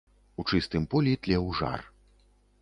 [0.43, 1.87] У чыстым полі тлеў жар.